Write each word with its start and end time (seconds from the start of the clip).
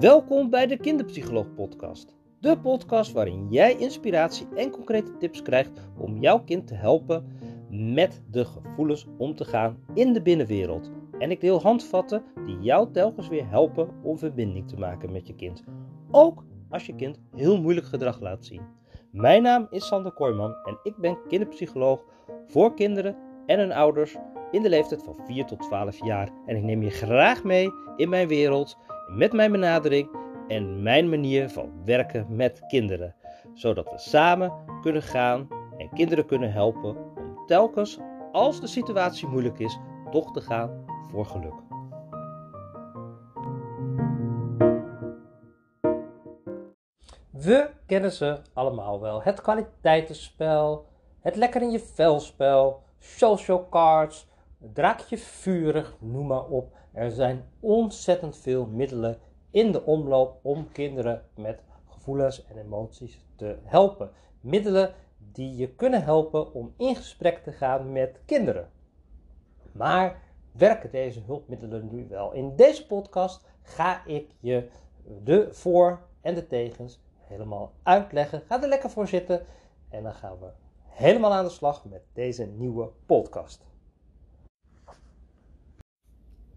Welkom 0.00 0.50
bij 0.50 0.66
de 0.66 0.76
Kinderpsycholoog 0.76 1.54
Podcast. 1.54 2.16
De 2.40 2.58
podcast 2.58 3.12
waarin 3.12 3.46
jij 3.50 3.76
inspiratie 3.76 4.46
en 4.54 4.70
concrete 4.70 5.16
tips 5.16 5.42
krijgt 5.42 5.70
om 5.98 6.20
jouw 6.20 6.44
kind 6.44 6.66
te 6.66 6.74
helpen 6.74 7.38
met 7.70 8.22
de 8.30 8.44
gevoelens 8.44 9.06
om 9.18 9.34
te 9.34 9.44
gaan 9.44 9.78
in 9.94 10.12
de 10.12 10.22
binnenwereld. 10.22 10.90
En 11.18 11.30
ik 11.30 11.40
deel 11.40 11.60
handvatten 11.60 12.22
die 12.46 12.58
jou 12.60 12.92
telkens 12.92 13.28
weer 13.28 13.48
helpen 13.48 13.88
om 14.02 14.18
verbinding 14.18 14.68
te 14.68 14.76
maken 14.76 15.12
met 15.12 15.26
je 15.26 15.34
kind. 15.34 15.64
Ook 16.10 16.44
als 16.70 16.86
je 16.86 16.94
kind 16.94 17.20
heel 17.34 17.60
moeilijk 17.60 17.86
gedrag 17.86 18.20
laat 18.20 18.44
zien. 18.44 18.62
Mijn 19.10 19.42
naam 19.42 19.66
is 19.70 19.86
Sander 19.86 20.12
Kooijman 20.12 20.54
en 20.64 20.78
ik 20.82 20.96
ben 20.96 21.18
kinderpsycholoog 21.28 22.04
voor 22.46 22.74
kinderen 22.74 23.16
en 23.46 23.58
hun 23.58 23.72
ouders 23.72 24.16
in 24.50 24.62
de 24.62 24.68
leeftijd 24.68 25.02
van 25.02 25.16
4 25.26 25.44
tot 25.44 25.60
12 25.60 26.04
jaar. 26.04 26.30
En 26.46 26.56
ik 26.56 26.62
neem 26.62 26.82
je 26.82 26.90
graag 26.90 27.44
mee 27.44 27.70
in 27.96 28.08
mijn 28.08 28.28
wereld 28.28 28.76
met 29.06 29.32
mijn 29.32 29.52
benadering 29.52 30.08
en 30.48 30.82
mijn 30.82 31.08
manier 31.08 31.50
van 31.50 31.84
werken 31.84 32.26
met 32.28 32.66
kinderen. 32.66 33.14
Zodat 33.54 33.90
we 33.90 33.98
samen 33.98 34.52
kunnen 34.82 35.02
gaan 35.02 35.48
en 35.78 35.90
kinderen 35.94 36.26
kunnen 36.26 36.52
helpen 36.52 36.96
om 37.16 37.46
telkens, 37.46 37.98
als 38.32 38.60
de 38.60 38.66
situatie 38.66 39.28
moeilijk 39.28 39.58
is, 39.58 39.78
toch 40.10 40.32
te 40.32 40.40
gaan 40.40 40.84
voor 41.10 41.26
geluk. 41.26 41.54
We 47.30 47.70
kennen 47.86 48.12
ze 48.12 48.40
allemaal 48.52 49.00
wel. 49.00 49.22
Het 49.22 49.40
kwaliteitenspel, 49.40 50.86
het 51.20 51.36
lekker 51.36 51.62
in 51.62 51.70
je 51.70 51.80
velspel, 51.80 52.82
social 52.98 53.68
cards, 53.68 54.28
draakje 54.58 55.18
vurig, 55.18 55.96
noem 56.00 56.26
maar 56.26 56.44
op. 56.44 56.74
Er 56.96 57.10
zijn 57.10 57.44
ontzettend 57.60 58.36
veel 58.36 58.66
middelen 58.66 59.18
in 59.50 59.72
de 59.72 59.84
omloop 59.84 60.38
om 60.42 60.72
kinderen 60.72 61.22
met 61.34 61.62
gevoelens 61.86 62.46
en 62.46 62.58
emoties 62.58 63.20
te 63.34 63.58
helpen. 63.62 64.10
Middelen 64.40 64.94
die 65.32 65.56
je 65.56 65.68
kunnen 65.68 66.04
helpen 66.04 66.52
om 66.52 66.74
in 66.76 66.96
gesprek 66.96 67.42
te 67.42 67.52
gaan 67.52 67.92
met 67.92 68.20
kinderen. 68.24 68.70
Maar 69.72 70.22
werken 70.52 70.90
deze 70.90 71.20
hulpmiddelen 71.26 71.88
nu 71.90 72.06
wel? 72.08 72.32
In 72.32 72.56
deze 72.56 72.86
podcast 72.86 73.44
ga 73.62 74.04
ik 74.06 74.30
je 74.40 74.68
de 75.24 75.48
voor- 75.50 76.00
en 76.20 76.34
de 76.34 76.46
tegens 76.46 77.00
helemaal 77.20 77.72
uitleggen. 77.82 78.42
Ga 78.46 78.62
er 78.62 78.68
lekker 78.68 78.90
voor 78.90 79.08
zitten 79.08 79.46
en 79.88 80.02
dan 80.02 80.14
gaan 80.14 80.38
we 80.38 80.48
helemaal 80.82 81.32
aan 81.32 81.44
de 81.44 81.50
slag 81.50 81.84
met 81.84 82.02
deze 82.12 82.46
nieuwe 82.46 82.90
podcast. 83.06 83.64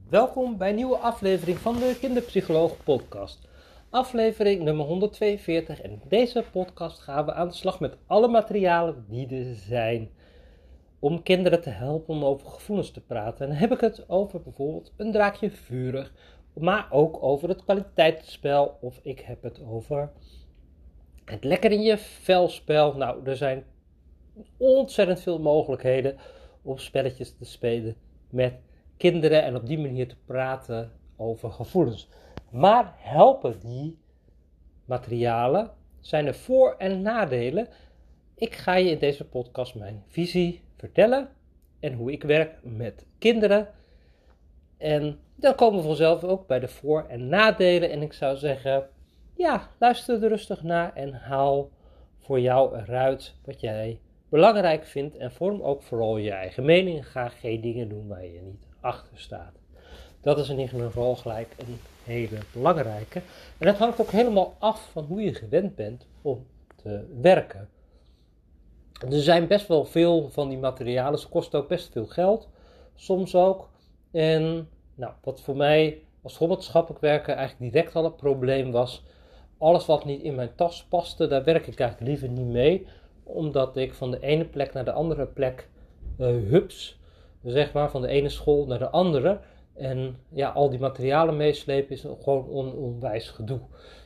Welkom 0.10 0.58
bij 0.58 0.70
een 0.70 0.76
nieuwe 0.76 0.98
aflevering 0.98 1.58
van 1.58 1.76
de 1.76 1.98
Kinderpsycholoog 2.00 2.84
Podcast. 2.84 3.48
Aflevering 3.90 4.62
nummer 4.62 4.86
142. 4.86 5.82
En 5.82 5.92
in 5.92 6.02
deze 6.08 6.44
podcast 6.52 7.00
gaan 7.00 7.26
we 7.26 7.34
aan 7.34 7.48
de 7.48 7.54
slag 7.54 7.80
met 7.80 7.98
alle 8.08 8.28
materialen 8.28 9.06
die 9.08 9.28
er 9.28 9.56
zijn. 9.56 10.10
Om 11.00 11.24
kinderen 11.24 11.62
te 11.62 11.70
helpen 11.70 12.14
om 12.14 12.24
over 12.24 12.48
gevoelens 12.48 12.92
te 12.92 13.02
praten. 13.02 13.40
En 13.40 13.48
dan 13.48 13.58
heb 13.58 13.72
ik 13.72 13.80
het 13.80 14.10
over 14.10 14.42
bijvoorbeeld 14.42 14.94
een 14.98 15.12
draakje 15.12 15.52
vurig. 15.52 16.14
Maar 16.54 16.88
ook 16.92 17.23
over 17.23 17.50
het 17.50 17.64
kwaliteitsspel. 17.64 18.78
Of 18.82 19.00
ik 19.04 19.20
heb 19.20 19.44
het 19.44 19.62
over 19.66 20.12
het 21.26 21.44
lekker 21.44 21.72
in 21.72 21.82
je 21.82 21.98
velspel. 21.98 22.94
Nou, 22.94 23.26
er 23.26 23.38
zijn 23.38 23.64
ontzettend 24.58 25.22
veel 25.22 25.40
mogelijkheden 25.40 26.18
om 26.62 26.78
spelletjes 26.78 27.36
te 27.38 27.46
spelen 27.46 27.96
met 28.30 28.54
kinderen 29.00 29.44
en 29.44 29.55
op 29.55 29.67
die 29.67 29.80
manier 29.80 30.08
te 30.08 30.16
praten 30.25 30.92
over 31.16 31.52
gevoelens. 31.52 32.09
Maar 32.52 32.94
helpen 32.97 33.59
die 33.59 33.97
materialen? 34.86 35.72
Zijn 36.00 36.25
er 36.25 36.36
voor- 36.36 36.76
en 36.77 37.02
nadelen? 37.02 37.67
Ik 38.36 38.55
ga 38.55 38.76
je 38.76 38.89
in 38.89 38.99
deze 38.99 39.26
podcast 39.26 39.76
mijn 39.76 40.04
visie 40.08 40.61
vertellen 40.77 41.30
en 41.80 41.93
hoe 41.93 42.11
ik 42.11 42.23
werk 42.23 42.58
met 42.64 43.05
kinderen. 43.17 43.67
En 44.77 45.20
dan 45.36 45.55
komen 45.55 45.80
we 45.80 45.88
vanzelf 45.88 46.23
ook 46.23 46.48
bij 46.48 46.59
de 46.59 46.67
voor- 46.67 47.05
en 47.08 47.27
nadelen. 47.27 47.92
En 47.92 48.02
ik 48.02 48.14
zou 48.14 48.38
zeggen, 48.38 48.89
ja, 49.33 49.70
luister 49.80 50.23
er 50.23 50.30
rustig 50.30 50.64
naar 50.64 50.93
en 50.93 51.14
haal 51.14 51.70
voor 52.17 52.39
jou 52.39 52.77
eruit 52.77 53.36
wat 53.45 53.59
jij 53.59 53.99
belangrijk 54.30 54.86
vindt. 54.86 55.17
En 55.17 55.32
vorm 55.32 55.61
ook 55.61 55.83
vooral 55.83 56.17
je 56.17 56.32
eigen 56.32 56.65
mening. 56.65 57.08
Ga 57.08 57.30
geen 57.30 57.61
dingen 57.61 57.89
doen 57.89 58.08
waar 58.08 58.26
je 58.26 58.42
niet 58.42 58.69
achter 58.82 59.20
staat. 59.20 59.54
Dat 60.22 60.40
is 60.40 60.50
in 60.50 60.60
ieder 60.60 60.80
geval 60.80 61.16
gelijk 61.16 61.56
een 61.58 61.80
hele 62.04 62.38
belangrijke. 62.54 63.22
En 63.58 63.66
dat 63.66 63.78
hangt 63.78 64.02
ook 64.02 64.12
helemaal 64.12 64.56
af 64.60 64.90
van 64.92 65.04
hoe 65.04 65.22
je 65.22 65.34
gewend 65.34 65.76
bent 65.76 66.08
om 66.22 66.45
te 66.76 67.06
werken. 67.22 67.70
Er 69.00 69.22
zijn 69.22 69.48
best 69.48 69.68
wel 69.68 69.86
veel 69.86 70.30
van 70.30 70.50
die 70.50 70.58
materialen. 70.58 71.20
Ze 71.20 71.30
kosten 71.30 71.60
ook 71.60 71.68
best 71.68 71.92
veel 71.92 72.06
geld. 72.06 72.50
Soms 72.95 73.36
ook. 73.36 73.70
En 74.12 74.70
nou, 74.95 75.14
wat 75.23 75.42
voor 75.42 75.56
mij 75.56 76.02
als 76.22 76.38
wetenschappelijk 76.38 77.02
werken 77.02 77.36
eigenlijk 77.36 77.72
direct 77.72 77.95
al 77.95 78.04
het 78.04 78.16
probleem 78.16 78.72
was. 78.72 79.04
Alles 79.58 79.86
wat 79.86 80.06
niet 80.06 80.22
in 80.22 80.36
mijn 80.36 80.56
tas 80.56 80.84
paste, 80.84 81.28
daar 81.28 81.44
werk 81.44 81.68
ik 81.68 81.80
eigenlijk 81.80 82.10
liever 82.12 82.30
niet 82.30 82.54
mee. 82.54 82.88
Omdat 83.23 83.78
ik 83.78 83.94
van 83.94 84.12
de 84.12 84.20
ene 84.20 84.45
plek 84.45 84.73
naar 84.73 84.86
de 84.86 84.92
andere 84.92 85.26
plek 85.26 85.70
uh, 86.18 86.28
hups 86.28 86.98
zeg 87.44 87.73
maar, 87.73 87.92
van 87.92 88.02
de 88.02 88.08
ene 88.08 88.30
school 88.30 88.66
naar 88.66 88.80
de 88.80 88.89
andere. 88.89 89.39
En 89.73 90.17
ja, 90.30 90.50
al 90.50 90.70
die 90.70 90.80
materialen 90.80 91.38
meeslepen 91.38 91.95
is 91.95 92.02
gewoon 92.02 92.48
on, 92.48 92.73
onwijs 92.73 93.30
gedoe. 93.30 93.60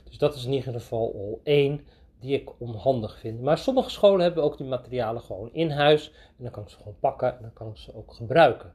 Dus 0.03 0.17
dat 0.17 0.35
is 0.35 0.45
in 0.45 0.53
ieder 0.53 0.73
geval 0.73 1.13
al 1.15 1.39
één 1.43 1.81
die 2.19 2.39
ik 2.39 2.49
onhandig 2.57 3.19
vind. 3.19 3.41
Maar 3.41 3.57
sommige 3.57 3.89
scholen 3.89 4.21
hebben 4.21 4.43
ook 4.43 4.57
die 4.57 4.67
materialen 4.67 5.21
gewoon 5.21 5.49
in 5.53 5.69
huis. 5.69 6.11
En 6.37 6.43
dan 6.43 6.51
kan 6.51 6.63
ik 6.63 6.69
ze 6.69 6.77
gewoon 6.77 6.99
pakken 6.99 7.35
en 7.35 7.41
dan 7.41 7.53
kan 7.53 7.67
ik 7.67 7.77
ze 7.77 7.95
ook 7.95 8.13
gebruiken. 8.13 8.73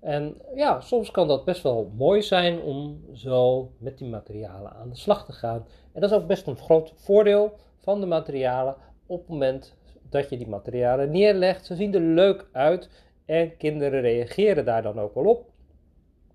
En 0.00 0.36
ja, 0.54 0.80
soms 0.80 1.10
kan 1.10 1.28
dat 1.28 1.44
best 1.44 1.62
wel 1.62 1.92
mooi 1.96 2.22
zijn 2.22 2.60
om 2.60 3.04
zo 3.12 3.70
met 3.78 3.98
die 3.98 4.08
materialen 4.08 4.72
aan 4.72 4.88
de 4.88 4.96
slag 4.96 5.24
te 5.24 5.32
gaan. 5.32 5.66
En 5.92 6.00
dat 6.00 6.10
is 6.10 6.16
ook 6.16 6.26
best 6.26 6.46
een 6.46 6.56
groot 6.56 6.92
voordeel 6.96 7.52
van 7.78 8.00
de 8.00 8.06
materialen 8.06 8.76
op 9.06 9.18
het 9.18 9.28
moment 9.28 9.76
dat 10.10 10.28
je 10.28 10.36
die 10.36 10.48
materialen 10.48 11.10
neerlegt. 11.10 11.66
Ze 11.66 11.74
zien 11.74 11.94
er 11.94 12.00
leuk 12.00 12.48
uit 12.52 12.90
en 13.32 13.56
kinderen 13.56 14.00
reageren 14.00 14.64
daar 14.64 14.82
dan 14.82 15.00
ook 15.00 15.14
wel 15.14 15.24
op. 15.24 15.50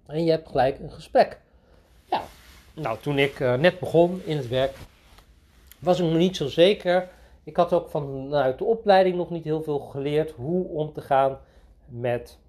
En 0.06 0.24
je 0.24 0.31
hebt 0.31 0.50
gelijk 0.50 0.80
een 0.80 0.91
gesprek. 0.91 1.40
Ja, 2.06 2.22
nou 2.74 2.97
toen 3.00 3.18
ik 3.18 3.40
uh, 3.40 3.53
net 3.53 3.80
begon 3.80 4.22
in 4.25 4.38
het 4.38 4.47
werk, 4.47 4.75
was 5.80 6.00
ik 6.00 6.06
nog 6.06 6.18
niet 6.18 6.36
zo 6.36 6.47
zeker. 6.47 7.09
Ik 7.44 7.56
had 7.56 7.74
ook 7.74 7.90
vanuit 7.90 8.57
de 8.57 8.63
opleiding 8.63 9.16
nog 9.16 9.30
niet 9.30 9.44
heel 9.44 9.63
veel 9.63 9.80
geleerd 9.80 10.31
hoe 10.31 10.68
om 10.68 10.94
te 10.94 11.02
gaan 11.02 11.40
met, 11.86 12.40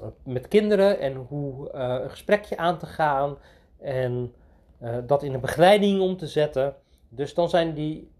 uh, 0.00 0.06
met 0.22 0.48
kinderen 0.48 1.00
en 1.00 1.14
hoe 1.14 1.72
uh, 1.74 1.98
een 2.02 2.10
gesprekje 2.10 2.56
aan 2.56 2.78
te 2.78 2.86
gaan 2.86 3.38
en 3.78 4.34
dat 5.06 5.22
in 5.22 5.34
een 5.34 5.40
begeleiding 5.40 6.00
om 6.00 6.16
te 6.16 6.26
zetten. 6.26 6.74
Dus 7.08 7.34
dan 7.34 7.48
zijn 7.48 7.74
die 7.74 8.10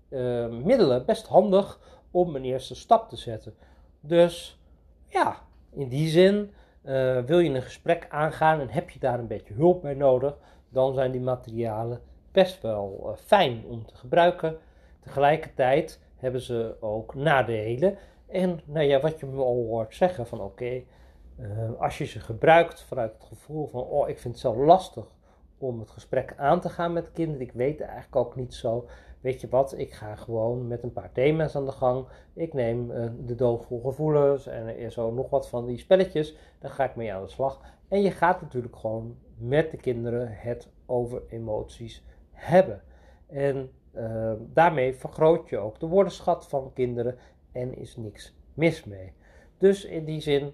middelen 0.51 1.05
best 1.05 1.27
handig 1.27 1.81
om 2.11 2.37
een 2.37 2.45
eerste 2.45 2.75
stap 2.75 3.09
te 3.09 3.17
zetten. 3.17 3.55
Dus 4.01 4.56
ja, 5.09 5.37
in 5.71 5.89
die 5.89 6.09
zin 6.09 6.51
uh, 6.85 7.19
wil 7.19 7.39
je 7.39 7.51
een 7.51 7.63
gesprek 7.63 8.07
aangaan 8.11 8.61
en 8.61 8.69
heb 8.69 8.91
je 8.91 8.99
daar 8.99 9.19
een 9.19 9.27
beetje 9.27 9.55
hulp 9.55 9.83
bij 9.83 9.95
nodig, 9.95 10.39
dan 10.69 10.95
zijn 10.95 11.11
die 11.11 11.21
materialen 11.21 12.01
best 12.33 12.63
wel 12.63 13.01
uh, 13.03 13.17
fijn 13.17 13.65
om 13.69 13.87
te 13.87 13.95
gebruiken. 13.97 14.59
Tegelijkertijd 15.01 16.01
hebben 16.17 16.41
ze 16.41 16.77
ook 16.81 17.15
nadelen. 17.15 17.99
En 18.27 18.61
nou 18.65 18.87
ja, 18.87 19.01
wat 19.01 19.21
je 19.21 19.27
me 19.27 19.43
al 19.43 19.65
hoort 19.67 19.95
zeggen 19.95 20.27
van 20.27 20.41
oké, 20.41 20.83
uh, 21.41 21.71
als 21.79 21.99
je 21.99 22.05
ze 22.05 22.21
gebruikt 22.21 22.83
vanuit 22.83 23.13
het 23.13 23.25
gevoel 23.25 23.67
van 23.67 23.81
oh, 23.81 24.09
ik 24.09 24.19
vind 24.19 24.35
het 24.35 24.43
zo 24.43 24.65
lastig 24.65 25.07
om 25.59 25.81
het 25.81 25.91
gesprek 25.91 26.35
aan 26.37 26.61
te 26.61 26.69
gaan 26.69 26.93
met 26.93 27.13
kinderen. 27.13 27.47
Ik 27.47 27.53
weet 27.53 27.81
eigenlijk 27.81 28.17
ook 28.17 28.37
niet 28.37 28.55
zo 28.55 28.87
weet 29.27 29.41
je 29.41 29.49
wat, 29.49 29.79
ik 29.79 29.93
ga 29.93 30.17
gewoon 30.17 30.67
met 30.67 30.83
een 30.83 30.93
paar 30.93 31.13
thema's 31.13 31.57
aan 31.57 31.65
de 31.65 31.73
gang. 31.73 32.07
Ik 32.33 32.53
neem 32.53 32.91
uh, 32.91 33.07
de 33.19 33.59
vol 33.61 33.81
gevoelens 33.81 34.47
en 34.47 34.77
is 34.77 34.95
zo 34.95 35.13
nog 35.13 35.31
wat 35.31 35.49
van 35.49 35.67
die 35.67 35.79
spelletjes. 35.79 36.37
Daar 36.59 36.71
ga 36.71 36.85
ik 36.85 36.97
mee 36.97 37.13
aan 37.13 37.23
de 37.23 37.29
slag. 37.29 37.61
En 37.89 38.03
je 38.03 38.11
gaat 38.11 38.41
natuurlijk 38.41 38.77
gewoon 38.77 39.17
met 39.37 39.71
de 39.71 39.77
kinderen 39.77 40.29
het 40.31 40.69
over 40.87 41.23
emoties 41.29 42.05
hebben. 42.31 42.83
En 43.27 43.71
uh, 43.95 44.33
daarmee 44.39 44.95
vergroot 44.95 45.49
je 45.49 45.59
ook 45.59 45.81
de 45.81 45.87
woordenschat 45.87 46.49
van 46.49 46.73
kinderen 46.73 47.19
en 47.53 47.77
is 47.77 47.97
niks 47.97 48.37
mis 48.55 48.85
mee. 48.85 49.13
Dus 49.59 49.85
in 49.85 50.05
die 50.05 50.21
zin 50.21 50.53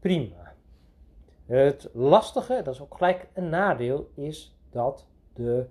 prima. 0.00 0.54
Het 1.46 1.90
lastige, 1.92 2.60
dat 2.64 2.74
is 2.74 2.82
ook 2.82 2.94
gelijk 2.94 3.28
een 3.32 3.48
nadeel, 3.48 4.10
is 4.14 4.58
dat 4.70 5.06
de 5.32 5.66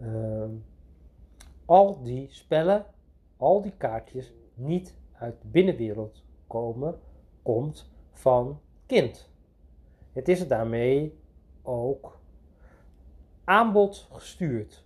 uh, 0.00 0.44
al 1.64 2.02
die 2.02 2.26
spellen, 2.30 2.86
al 3.36 3.62
die 3.62 3.74
kaartjes 3.76 4.32
niet 4.54 4.96
uit 5.12 5.40
de 5.40 5.48
binnenwereld 5.48 6.22
komen, 6.46 7.00
komt 7.42 7.90
van 8.10 8.60
kind. 8.86 9.30
Het 10.12 10.28
is 10.28 10.48
daarmee 10.48 11.18
ook 11.62 12.18
aanbod 13.44 14.08
gestuurd. 14.12 14.84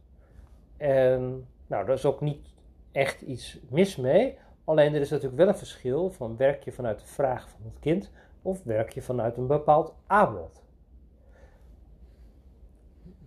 En 0.76 1.46
nou, 1.66 1.86
daar 1.86 1.94
is 1.94 2.04
ook 2.04 2.20
niet 2.20 2.54
echt 2.92 3.22
iets 3.22 3.60
mis 3.68 3.96
mee. 3.96 4.38
Alleen 4.64 4.94
er 4.94 5.00
is 5.00 5.10
natuurlijk 5.10 5.36
wel 5.36 5.48
een 5.48 5.56
verschil 5.56 6.10
van 6.10 6.36
werk 6.36 6.64
je 6.64 6.72
vanuit 6.72 7.00
de 7.00 7.06
vraag 7.06 7.48
van 7.48 7.60
het 7.64 7.78
kind 7.78 8.10
of 8.42 8.62
werk 8.62 8.92
je 8.92 9.02
vanuit 9.02 9.36
een 9.36 9.46
bepaald 9.46 9.94
aanbod. 10.06 10.64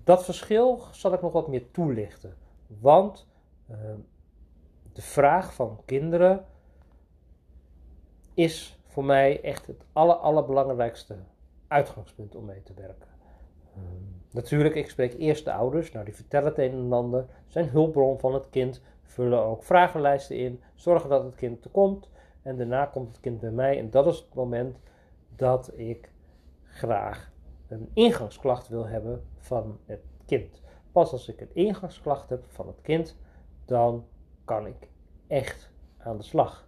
Dat 0.03 0.23
verschil 0.23 0.81
zal 0.91 1.13
ik 1.13 1.21
nog 1.21 1.31
wat 1.31 1.47
meer 1.47 1.71
toelichten. 1.71 2.37
Want 2.67 3.28
de 4.93 5.01
vraag 5.01 5.53
van 5.53 5.81
kinderen 5.85 6.45
is 8.33 8.79
voor 8.85 9.05
mij 9.05 9.41
echt 9.41 9.67
het 9.67 9.85
aller, 9.93 10.15
allerbelangrijkste 10.15 11.15
uitgangspunt 11.67 12.35
om 12.35 12.45
mee 12.45 12.63
te 12.63 12.73
werken. 12.73 13.07
Ehm, 13.75 13.83
natuurlijk, 14.31 14.75
ik 14.75 14.89
spreek 14.89 15.13
eerst 15.13 15.45
de 15.45 15.53
ouders. 15.53 15.91
Nou, 15.91 16.05
die 16.05 16.15
vertellen 16.15 16.47
het 16.47 16.57
een 16.57 16.71
en 16.71 16.93
ander. 16.93 17.25
Zijn 17.47 17.69
hulpbron 17.69 18.19
van 18.19 18.33
het 18.33 18.49
kind. 18.49 18.81
Vullen 19.01 19.39
ook 19.39 19.63
vragenlijsten 19.63 20.37
in. 20.37 20.61
Zorgen 20.75 21.09
dat 21.09 21.23
het 21.23 21.35
kind 21.35 21.63
er 21.63 21.71
komt. 21.71 22.09
En 22.41 22.57
daarna 22.57 22.85
komt 22.85 23.07
het 23.07 23.19
kind 23.19 23.39
bij 23.39 23.51
mij. 23.51 23.79
En 23.79 23.89
dat 23.89 24.07
is 24.07 24.17
het 24.17 24.33
moment 24.33 24.79
dat 25.35 25.71
ik 25.75 26.11
graag 26.63 27.31
een 27.67 27.89
ingangsklacht 27.93 28.67
wil 28.67 28.87
hebben 28.87 29.23
van 29.37 29.79
het 29.85 30.01
kind. 30.25 30.61
Pas 30.91 31.11
als 31.11 31.27
ik 31.27 31.41
een 31.41 31.53
ingangsklacht 31.53 32.29
heb 32.29 32.43
van 32.47 32.67
het 32.67 32.81
kind, 32.81 33.17
dan 33.69 34.05
kan 34.45 34.67
ik 34.67 34.89
echt 35.27 35.71
aan 35.97 36.17
de 36.17 36.23
slag. 36.23 36.67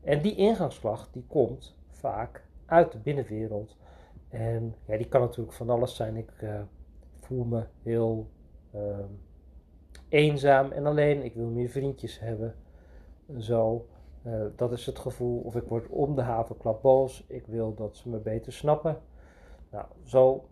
En 0.00 0.22
die 0.22 0.36
ingangsklacht 0.36 1.12
die 1.12 1.24
komt 1.26 1.76
vaak 1.88 2.44
uit 2.66 2.92
de 2.92 2.98
binnenwereld. 2.98 3.76
En 4.28 4.74
ja, 4.84 4.96
die 4.96 5.08
kan 5.08 5.20
natuurlijk 5.20 5.56
van 5.56 5.70
alles 5.70 5.96
zijn. 5.96 6.16
Ik 6.16 6.30
uh, 6.42 6.60
voel 7.18 7.44
me 7.44 7.64
heel 7.82 8.30
uh, 8.74 8.98
eenzaam 10.08 10.72
en 10.72 10.86
alleen. 10.86 11.24
Ik 11.24 11.34
wil 11.34 11.46
meer 11.46 11.68
vriendjes 11.68 12.20
hebben. 12.20 12.54
Zo, 13.38 13.88
uh, 14.26 14.44
dat 14.56 14.72
is 14.72 14.86
het 14.86 14.98
gevoel. 14.98 15.40
Of 15.40 15.56
ik 15.56 15.68
word 15.68 15.88
om 15.88 16.14
de 16.14 16.22
havenklap 16.22 16.82
boos. 16.82 17.24
Ik 17.26 17.46
wil 17.46 17.74
dat 17.74 17.96
ze 17.96 18.08
me 18.08 18.18
beter 18.18 18.52
snappen. 18.52 19.00
Nou, 19.70 19.86
zo 20.04 20.48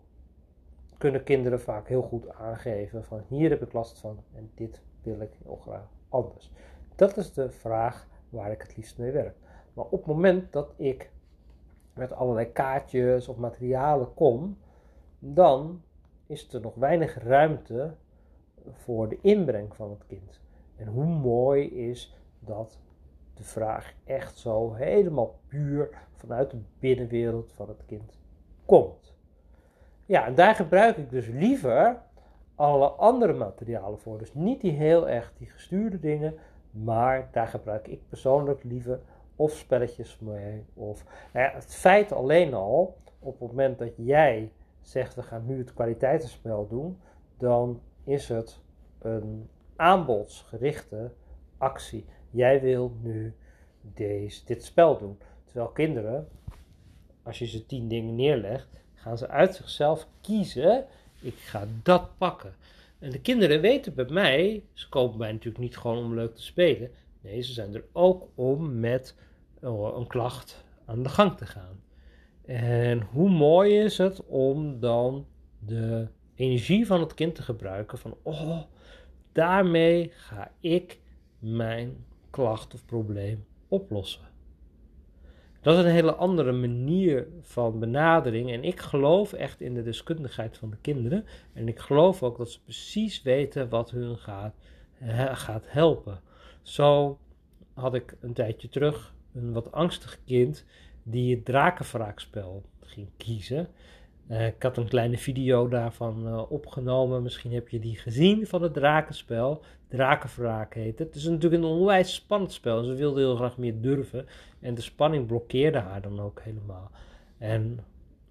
kunnen 0.97 1.23
kinderen 1.23 1.61
vaak 1.61 1.87
heel 1.87 2.01
goed 2.01 2.29
aangeven 2.29 3.03
van 3.03 3.23
hier 3.27 3.49
heb 3.49 3.61
ik 3.61 3.73
last 3.73 3.99
van 3.99 4.23
en 4.35 4.51
dit 4.55 4.81
wil 5.03 5.19
ik 5.19 5.33
heel 5.43 5.55
graag 5.55 5.89
anders. 6.09 6.51
Dat 6.95 7.17
is 7.17 7.33
de 7.33 7.49
vraag 7.49 8.07
waar 8.29 8.51
ik 8.51 8.61
het 8.61 8.77
liefst 8.77 8.97
mee 8.97 9.11
werk. 9.11 9.35
Maar 9.73 9.85
op 9.85 9.91
het 9.91 10.05
moment 10.05 10.53
dat 10.53 10.73
ik 10.75 11.11
met 11.93 12.13
allerlei 12.13 12.51
kaartjes 12.51 13.27
of 13.27 13.37
materialen 13.37 14.13
kom, 14.13 14.57
dan 15.19 15.81
is 16.25 16.53
er 16.53 16.61
nog 16.61 16.75
weinig 16.75 17.23
ruimte 17.23 17.95
voor 18.71 19.09
de 19.09 19.17
inbreng 19.21 19.75
van 19.75 19.89
het 19.89 20.05
kind. 20.07 20.41
En 20.75 20.87
hoe 20.87 21.05
mooi 21.05 21.65
is 21.65 22.15
dat 22.39 22.79
de 23.33 23.43
vraag 23.43 23.93
echt 24.03 24.37
zo 24.37 24.73
helemaal 24.73 25.39
puur 25.47 25.89
vanuit 26.13 26.51
de 26.51 26.61
binnenwereld 26.79 27.53
van 27.53 27.67
het 27.67 27.85
kind 27.85 28.19
komt. 28.65 29.17
Ja, 30.05 30.29
daar 30.29 30.55
gebruik 30.55 30.97
ik 30.97 31.09
dus 31.09 31.27
liever 31.27 32.01
alle 32.59 32.87
andere 32.87 33.33
materialen 33.33 33.99
voor. 33.99 34.17
Dus 34.17 34.33
niet 34.33 34.61
die 34.61 34.71
heel 34.71 35.09
erg 35.09 35.33
die 35.37 35.47
gestuurde 35.47 35.99
dingen, 35.99 36.35
maar 36.71 37.29
daar 37.31 37.47
gebruik 37.47 37.87
ik 37.87 38.07
persoonlijk 38.07 38.63
liever 38.63 38.99
of 39.35 39.51
spelletjes 39.51 40.19
mee. 40.19 40.65
Of 40.73 41.05
nou 41.33 41.45
ja, 41.45 41.53
het 41.53 41.75
feit 41.75 42.11
alleen 42.11 42.53
al, 42.53 42.97
op 43.19 43.39
het 43.39 43.49
moment 43.49 43.77
dat 43.77 43.91
jij 43.95 44.51
zegt 44.81 45.15
we 45.15 45.21
gaan 45.23 45.45
nu 45.45 45.57
het 45.57 45.73
kwaliteitsspel 45.73 46.67
doen, 46.67 46.99
dan 47.37 47.81
is 48.03 48.29
het 48.29 48.61
een 48.99 49.49
aanbodsgerichte 49.75 51.11
actie. 51.57 52.05
Jij 52.29 52.61
wil 52.61 52.91
nu 53.01 53.35
deze, 53.81 54.45
dit 54.45 54.63
spel 54.63 54.97
doen. 54.97 55.19
Terwijl 55.45 55.69
kinderen, 55.69 56.27
als 57.23 57.39
je 57.39 57.45
ze 57.45 57.65
tien 57.65 57.87
dingen 57.87 58.15
neerlegt, 58.15 58.69
gaan 58.93 59.17
ze 59.17 59.27
uit 59.27 59.55
zichzelf 59.55 60.07
kiezen: 60.21 60.85
ik 61.21 61.35
ga 61.35 61.67
dat 61.83 62.17
pakken. 62.17 62.55
En 62.99 63.11
de 63.11 63.21
kinderen 63.21 63.61
weten 63.61 63.93
bij 63.93 64.05
mij, 64.09 64.63
ze 64.73 64.89
komen 64.89 65.17
mij 65.17 65.31
natuurlijk 65.31 65.63
niet 65.63 65.77
gewoon 65.77 65.97
om 65.97 66.13
leuk 66.13 66.35
te 66.35 66.43
spelen. 66.43 66.91
Nee, 67.21 67.41
ze 67.41 67.53
zijn 67.53 67.75
er 67.75 67.83
ook 67.91 68.27
om 68.35 68.79
met 68.79 69.15
oh, 69.61 69.97
een 69.97 70.07
klacht 70.07 70.63
aan 70.85 71.03
de 71.03 71.09
gang 71.09 71.37
te 71.37 71.45
gaan. 71.45 71.81
En 72.45 73.01
hoe 73.01 73.29
mooi 73.29 73.79
is 73.79 73.97
het 73.97 74.25
om 74.25 74.79
dan 74.79 75.25
de 75.59 76.07
energie 76.35 76.85
van 76.85 76.99
het 76.99 77.13
kind 77.13 77.35
te 77.35 77.41
gebruiken 77.41 77.97
van, 77.97 78.17
oh, 78.21 78.61
daarmee 79.31 80.11
ga 80.13 80.51
ik 80.59 80.99
mijn 81.39 82.05
klacht 82.29 82.73
of 82.73 82.85
probleem 82.85 83.45
oplossen. 83.67 84.28
Dat 85.61 85.77
is 85.77 85.83
een 85.83 85.91
hele 85.91 86.15
andere 86.15 86.51
manier 86.51 87.27
van 87.41 87.79
benadering. 87.79 88.51
En 88.51 88.63
ik 88.63 88.79
geloof 88.79 89.33
echt 89.33 89.61
in 89.61 89.73
de 89.73 89.83
deskundigheid 89.83 90.57
van 90.57 90.69
de 90.69 90.77
kinderen. 90.81 91.25
En 91.53 91.67
ik 91.67 91.79
geloof 91.79 92.23
ook 92.23 92.37
dat 92.37 92.51
ze 92.51 92.61
precies 92.63 93.21
weten 93.21 93.69
wat 93.69 93.91
hun 93.91 94.17
gaat, 94.17 94.55
gaat 95.31 95.65
helpen. 95.67 96.21
Zo 96.61 97.17
had 97.73 97.93
ik 97.93 98.15
een 98.19 98.33
tijdje 98.33 98.69
terug 98.69 99.13
een 99.33 99.53
wat 99.53 99.71
angstig 99.71 100.19
kind 100.25 100.65
die 101.03 101.35
het 101.35 101.45
drakenwraakspel 101.45 102.63
ging 102.79 103.09
kiezen. 103.17 103.67
Uh, 104.29 104.47
ik 104.47 104.63
had 104.63 104.77
een 104.77 104.87
kleine 104.87 105.17
video 105.17 105.67
daarvan 105.67 106.27
uh, 106.27 106.51
opgenomen. 106.51 107.23
Misschien 107.23 107.53
heb 107.53 107.69
je 107.69 107.79
die 107.79 107.97
gezien 107.97 108.47
van 108.47 108.61
het 108.61 108.73
drakenspel. 108.73 109.63
Drakenverraak 109.87 110.73
heet 110.73 110.99
het. 110.99 111.07
Het 111.07 111.15
is 111.15 111.23
natuurlijk 111.23 111.63
een 111.63 111.69
onwijs 111.69 112.13
spannend 112.13 112.51
spel. 112.51 112.83
Ze 112.83 112.93
wilde 112.93 113.19
heel 113.19 113.35
graag 113.35 113.57
meer 113.57 113.81
durven. 113.81 114.25
En 114.59 114.73
de 114.73 114.81
spanning 114.81 115.27
blokkeerde 115.27 115.77
haar 115.77 116.01
dan 116.01 116.19
ook 116.19 116.41
helemaal. 116.41 116.91
En 117.37 117.79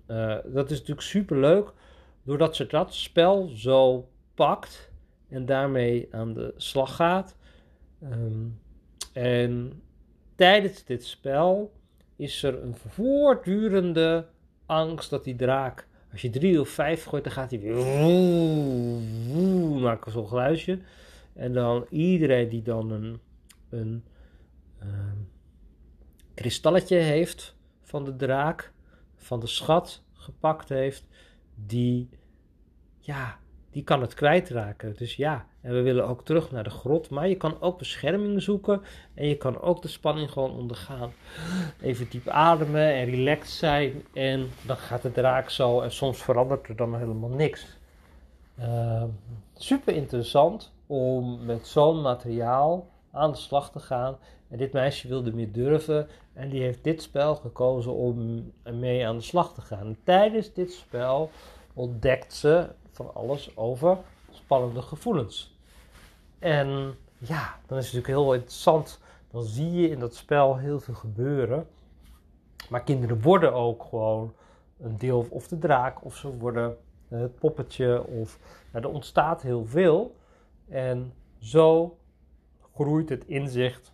uh, 0.09 0.37
dat 0.45 0.71
is 0.71 0.79
natuurlijk 0.79 1.07
super 1.07 1.39
leuk. 1.39 1.73
Doordat 2.23 2.57
ze 2.57 2.67
dat 2.67 2.95
spel 2.95 3.49
zo 3.49 4.09
pakt. 4.35 4.93
En 5.29 5.47
daarmee 5.47 6.09
aan 6.11 6.35
de 6.35 6.55
slag 6.57 6.97
gaat. 6.97 7.37
Um, 8.03 8.61
en 9.13 9.83
tijdens 10.35 10.85
dit 10.85 11.05
spel 11.05 11.73
is 12.17 12.43
er 12.43 12.63
een 12.63 12.77
voortdurende 12.77 14.27
angst 14.67 15.11
dat 15.11 15.25
die 15.25 15.37
draak 15.37 15.88
als 16.13 16.21
je 16.21 16.31
drie 16.31 16.61
of 16.61 16.69
vijf 16.69 17.05
gooit, 17.05 17.25
dan 17.25 17.33
gaat 17.33 17.51
hij 17.51 17.61
weer 17.61 17.75
woe, 17.75 19.01
maken 19.81 20.13
zo'n 20.13 20.29
geluidje. 20.29 20.79
En 21.35 21.53
dan 21.53 21.87
iedereen 21.91 22.49
die 22.49 22.63
dan 22.63 22.91
een, 22.91 23.21
een 23.69 24.05
uh, 24.83 24.89
kristalletje 26.35 26.97
heeft 26.97 27.57
van 27.83 28.05
de 28.05 28.17
draak, 28.17 28.73
van 29.17 29.41
de 29.41 29.47
schat 29.47 30.03
gepakt 30.13 30.69
heeft, 30.69 31.07
die, 31.55 32.09
ja, 32.99 33.39
die 33.71 33.83
kan 33.85 34.01
het 34.01 34.15
kwijtraken. 34.15 34.95
Dus 34.97 35.17
ja, 35.17 35.47
en 35.69 35.75
we 35.75 35.83
willen 35.83 36.09
ook 36.09 36.25
terug 36.25 36.51
naar 36.51 36.65
de 36.65 36.71
grot. 36.71 37.11
Maar 37.11 37.29
je 37.29 37.37
kan 37.37 37.61
ook 37.61 37.79
bescherming 37.79 38.43
zoeken. 38.43 38.83
En 39.15 39.27
je 39.27 39.37
kan 39.37 39.61
ook 39.61 39.83
de 39.83 39.89
spanning 39.89 40.31
gewoon 40.31 40.51
ondergaan. 40.51 41.13
Even 41.81 42.11
diep 42.11 42.29
ademen 42.29 42.93
en 42.93 43.05
relaxed 43.05 43.49
zijn. 43.49 44.05
En 44.13 44.51
dan 44.67 44.77
gaat 44.77 45.03
de 45.03 45.13
draak 45.13 45.51
zo. 45.51 45.81
En 45.81 45.93
soms 45.93 46.23
verandert 46.23 46.69
er 46.69 46.77
dan 46.77 46.97
helemaal 46.97 47.29
niks. 47.29 47.67
Uh, 48.59 49.03
super 49.55 49.95
interessant 49.95 50.73
om 50.87 51.45
met 51.45 51.67
zo'n 51.67 52.01
materiaal 52.01 52.89
aan 53.13 53.31
de 53.31 53.37
slag 53.37 53.71
te 53.71 53.81
gaan. 53.81 54.17
En 54.49 54.59
dit 54.59 54.73
meisje 54.73 55.09
wilde 55.09 55.33
meer 55.33 55.53
durven. 55.53 56.09
En 56.33 56.49
die 56.49 56.63
heeft 56.63 56.85
dit 56.85 57.03
spel 57.03 57.35
gekozen 57.35 57.95
om 57.95 58.45
mee 58.73 59.07
aan 59.07 59.17
de 59.17 59.23
slag 59.23 59.55
te 59.55 59.61
gaan. 59.61 59.87
En 59.87 59.99
tijdens 60.05 60.53
dit 60.53 60.73
spel 60.73 61.31
ontdekt 61.75 62.35
ze 62.35 62.69
van 62.91 63.15
alles 63.15 63.57
over 63.57 63.99
spannende 64.31 64.83
gevoelens. 64.83 65.58
En 66.39 66.95
ja, 67.19 67.59
dan 67.67 67.79
is 67.79 67.85
het 67.85 67.95
natuurlijk 67.95 68.07
heel 68.07 68.35
interessant. 68.35 69.01
Dan 69.31 69.43
zie 69.43 69.73
je 69.73 69.89
in 69.91 69.99
dat 69.99 70.15
spel 70.15 70.57
heel 70.57 70.81
veel 70.81 70.95
gebeuren. 70.95 71.67
Maar 72.69 72.83
kinderen 72.83 73.23
worden 73.23 73.53
ook 73.53 73.85
gewoon 73.85 74.35
een 74.79 74.99
deel 74.99 75.27
of 75.31 75.49
de 75.49 75.59
draak, 75.59 76.05
of 76.05 76.17
ze 76.17 76.37
worden 76.37 76.77
het 77.09 77.39
poppetje, 77.39 78.05
of 78.07 78.39
nou, 78.73 78.85
er 78.85 78.91
ontstaat 78.91 79.43
heel 79.43 79.67
veel. 79.67 80.17
En 80.69 81.13
zo 81.39 81.99
groeit 82.75 83.09
het 83.09 83.25
inzicht 83.25 83.93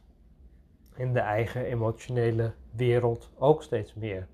in 0.97 1.13
de 1.13 1.21
eigen 1.21 1.65
emotionele 1.65 2.53
wereld 2.71 3.31
ook 3.39 3.63
steeds 3.63 3.95
meer. 3.95 4.29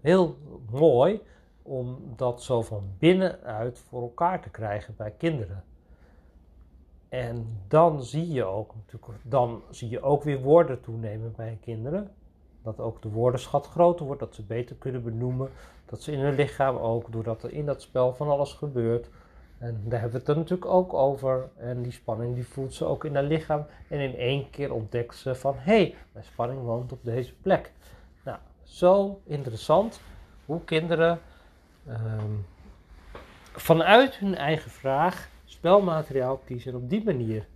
Heel 0.00 0.36
mooi 0.70 1.22
om 1.62 2.12
dat 2.16 2.42
zo 2.42 2.62
van 2.62 2.94
binnenuit 2.98 3.78
voor 3.78 4.02
elkaar 4.02 4.42
te 4.42 4.50
krijgen 4.50 4.94
bij 4.96 5.10
kinderen. 5.10 5.64
En 7.16 7.60
dan 7.68 8.02
zie 8.02 8.32
je 8.32 8.44
ook, 8.44 8.74
dan 9.22 9.62
zie 9.70 9.88
je 9.88 10.02
ook 10.02 10.22
weer 10.22 10.40
woorden 10.40 10.80
toenemen 10.80 11.32
bij 11.36 11.58
kinderen. 11.60 12.10
Dat 12.62 12.80
ook 12.80 13.02
de 13.02 13.08
woordenschat 13.08 13.66
groter 13.66 14.06
wordt, 14.06 14.20
dat 14.20 14.34
ze 14.34 14.42
beter 14.42 14.76
kunnen 14.76 15.02
benoemen. 15.02 15.50
Dat 15.84 16.02
ze 16.02 16.12
in 16.12 16.18
hun 16.18 16.34
lichaam 16.34 16.76
ook, 16.76 17.12
doordat 17.12 17.42
er 17.42 17.52
in 17.52 17.66
dat 17.66 17.82
spel 17.82 18.14
van 18.14 18.28
alles 18.28 18.52
gebeurt, 18.52 19.08
En 19.58 19.82
daar 19.84 20.00
hebben 20.00 20.10
we 20.10 20.26
het 20.26 20.28
er 20.28 20.36
natuurlijk 20.36 20.70
ook 20.70 20.94
over. 20.94 21.48
En 21.56 21.82
die 21.82 21.92
spanning 21.92 22.34
die 22.34 22.46
voelt 22.46 22.74
ze 22.74 22.84
ook 22.84 23.04
in 23.04 23.14
haar 23.14 23.24
lichaam. 23.24 23.66
En 23.88 24.00
in 24.00 24.16
één 24.16 24.50
keer 24.50 24.72
ontdekt 24.72 25.16
ze 25.16 25.34
van... 25.34 25.54
hé, 25.56 25.62
hey, 25.62 25.94
mijn 26.12 26.24
spanning 26.24 26.62
woont 26.62 26.92
op 26.92 27.00
deze 27.02 27.34
plek. 27.34 27.72
Nou, 28.24 28.38
zo 28.62 29.20
interessant 29.24 30.00
hoe 30.44 30.64
kinderen 30.64 31.20
ehm, 31.86 32.34
vanuit 33.52 34.16
hun 34.16 34.34
eigen 34.34 34.70
vraag 34.70 35.34
spelmateriaal 35.66 36.36
kiezen 36.36 36.74
op 36.74 36.90
die 36.90 37.04
manier. 37.04 37.46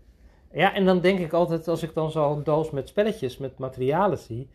Ja, 0.53 0.75
en 0.75 0.85
dan 0.85 1.01
denk 1.01 1.19
ik 1.19 1.33
altijd, 1.33 1.69
als 1.69 1.83
ik 1.83 1.95
dan 1.95 2.11
zo'n 2.11 2.43
doos 2.43 2.71
met 2.71 2.89
spelletjes, 2.89 3.39
met 3.39 3.59
materialen 3.59 4.19
zie, 4.19 4.51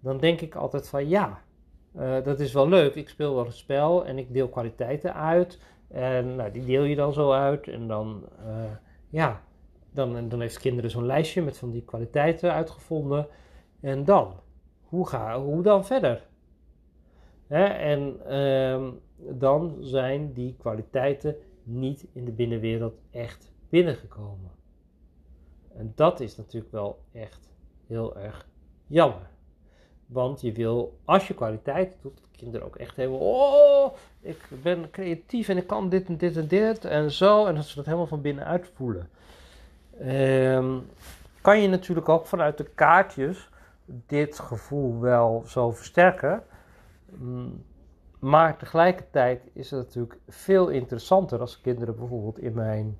dan 0.00 0.18
denk 0.18 0.40
ik 0.40 0.54
altijd 0.54 0.88
van 0.88 1.08
ja, 1.08 1.42
uh, 1.96 2.24
dat 2.24 2.40
is 2.40 2.52
wel 2.52 2.68
leuk. 2.68 2.94
Ik 2.94 3.08
speel 3.08 3.34
wel 3.34 3.46
een 3.46 3.52
spel 3.52 4.06
en 4.06 4.18
ik 4.18 4.32
deel 4.32 4.48
kwaliteiten 4.48 5.14
uit. 5.14 5.58
En 5.88 6.36
nou, 6.36 6.50
die 6.50 6.64
deel 6.64 6.82
je 6.82 6.96
dan 6.96 7.12
zo 7.12 7.32
uit. 7.32 7.68
En 7.68 7.88
dan, 7.88 8.24
uh, 8.46 8.70
ja, 9.08 9.42
dan, 9.90 10.28
dan 10.28 10.40
heeft 10.40 10.58
kinderen 10.58 10.90
zo'n 10.90 11.06
lijstje 11.06 11.42
met 11.42 11.58
van 11.58 11.70
die 11.70 11.84
kwaliteiten 11.84 12.52
uitgevonden. 12.52 13.26
En 13.80 14.04
dan? 14.04 14.34
Hoe, 14.82 15.08
ga, 15.08 15.40
hoe 15.40 15.62
dan 15.62 15.84
verder? 15.84 16.26
Hè? 17.46 17.64
En 17.64 18.20
uh, 18.28 18.88
dan 19.38 19.76
zijn 19.80 20.32
die 20.32 20.56
kwaliteiten 20.58 21.36
niet 21.68 22.06
in 22.12 22.24
de 22.24 22.32
binnenwereld 22.32 23.00
echt 23.10 23.52
binnengekomen. 23.68 24.50
En 25.74 25.92
dat 25.94 26.20
is 26.20 26.36
natuurlijk 26.36 26.72
wel 26.72 26.98
echt 27.12 27.48
heel 27.86 28.16
erg 28.16 28.48
jammer. 28.86 29.30
Want 30.06 30.40
je 30.40 30.52
wil, 30.52 30.98
als 31.04 31.28
je 31.28 31.34
kwaliteit 31.34 31.96
doet, 32.00 32.16
dat 32.16 32.30
kinderen 32.30 32.66
ook 32.66 32.76
echt 32.76 32.96
hebben. 32.96 33.18
Oh, 33.18 33.94
ik 34.20 34.48
ben 34.62 34.90
creatief 34.90 35.48
en 35.48 35.56
ik 35.56 35.66
kan 35.66 35.88
dit 35.88 36.08
en 36.08 36.16
dit 36.16 36.36
en 36.36 36.46
dit 36.46 36.84
en 36.84 37.10
zo. 37.10 37.46
En 37.46 37.54
dat 37.54 37.64
ze 37.64 37.74
dat 37.74 37.84
helemaal 37.84 38.06
van 38.06 38.20
binnenuit 38.20 38.70
voelen. 38.74 39.08
Um, 40.00 40.86
kan 41.40 41.60
je 41.60 41.68
natuurlijk 41.68 42.08
ook 42.08 42.26
vanuit 42.26 42.58
de 42.58 42.64
kaartjes 42.64 43.50
dit 44.06 44.38
gevoel 44.38 45.00
wel 45.00 45.42
zo 45.46 45.70
versterken. 45.70 46.42
Mm, 47.06 47.64
maar 48.18 48.56
tegelijkertijd 48.56 49.50
is 49.52 49.70
het 49.70 49.86
natuurlijk 49.86 50.18
veel 50.28 50.68
interessanter 50.68 51.40
als 51.40 51.60
kinderen 51.60 51.96
bijvoorbeeld 51.96 52.38
in 52.38 52.54
mijn, 52.54 52.98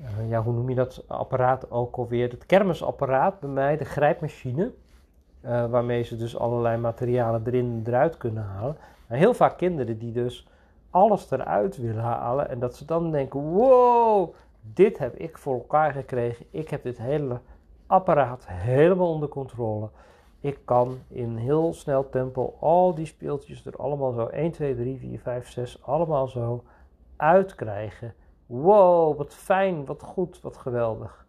uh, 0.00 0.28
ja, 0.28 0.42
hoe 0.42 0.52
noem 0.52 0.68
je 0.68 0.74
dat 0.74 1.04
apparaat 1.06 1.70
ook 1.70 1.96
alweer? 1.96 2.30
Het 2.30 2.46
kermisapparaat 2.46 3.40
bij 3.40 3.50
mij, 3.50 3.76
de 3.76 3.84
grijpmachine. 3.84 4.72
Uh, 5.44 5.66
waarmee 5.66 6.02
ze 6.02 6.16
dus 6.16 6.38
allerlei 6.38 6.76
materialen 6.76 7.42
erin 7.46 7.82
en 7.84 7.92
eruit 7.92 8.16
kunnen 8.16 8.42
halen. 8.42 8.76
Maar 9.06 9.18
heel 9.18 9.34
vaak 9.34 9.56
kinderen 9.56 9.98
die 9.98 10.12
dus 10.12 10.48
alles 10.90 11.30
eruit 11.30 11.76
willen 11.76 12.02
halen. 12.02 12.48
En 12.48 12.58
dat 12.58 12.76
ze 12.76 12.84
dan 12.84 13.10
denken: 13.10 13.40
wow, 13.40 14.34
dit 14.60 14.98
heb 14.98 15.16
ik 15.16 15.38
voor 15.38 15.54
elkaar 15.54 15.92
gekregen. 15.92 16.46
Ik 16.50 16.70
heb 16.70 16.82
dit 16.82 16.98
hele 16.98 17.40
apparaat 17.86 18.44
helemaal 18.48 19.12
onder 19.12 19.28
controle. 19.28 19.88
Ik 20.46 20.58
kan 20.64 20.98
in 21.08 21.36
heel 21.36 21.74
snel 21.74 22.08
tempo 22.08 22.56
al 22.60 22.94
die 22.94 23.06
speeltjes 23.06 23.66
er 23.66 23.76
allemaal 23.76 24.12
zo 24.12 24.26
1, 24.26 24.52
2, 24.52 24.74
3, 24.76 24.98
4, 24.98 25.18
5, 25.18 25.50
6 25.50 25.82
allemaal 25.82 26.28
zo 26.28 26.64
uitkrijgen. 27.16 28.14
Wow, 28.46 29.16
wat 29.16 29.34
fijn, 29.34 29.84
wat 29.84 30.02
goed, 30.02 30.40
wat 30.40 30.56
geweldig. 30.56 31.26